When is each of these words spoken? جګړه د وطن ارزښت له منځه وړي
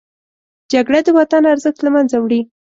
جګړه 0.71 0.99
د 1.03 1.07
وطن 1.17 1.41
ارزښت 1.53 1.79
له 1.83 1.89
منځه 1.95 2.15
وړي 2.19 2.41